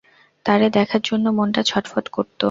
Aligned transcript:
তারে 0.45 0.67
দেখার 0.69 1.01
জন্য 1.01 1.25
মনটা 1.29 1.61
ছটফট 1.63 2.05
করত। 2.09 2.39